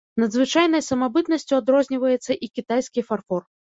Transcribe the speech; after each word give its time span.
Надзвычайнай 0.21 0.83
самабытнасцю 0.87 1.53
адрозніваецца 1.61 2.39
і 2.49 2.53
кітайскі 2.59 3.09
фарфор. 3.11 3.41